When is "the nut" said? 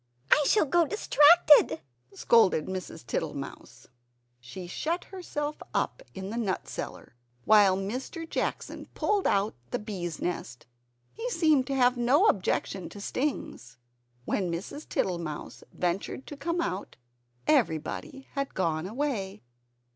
6.31-6.67